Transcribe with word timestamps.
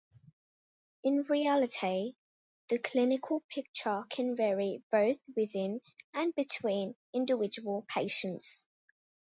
In 1.03 1.25
reality 1.29 2.15
the 2.69 2.79
clinical 2.79 3.43
picture 3.51 4.03
can 4.09 4.35
vary 4.35 4.81
both 4.91 5.21
within 5.35 5.79
and 6.11 6.33
between 6.33 6.95
individual 7.13 7.85
patients. 7.87 8.67